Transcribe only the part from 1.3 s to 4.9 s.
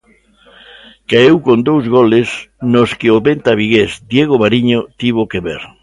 con dous goles nos que o meta vigués Diego Mariño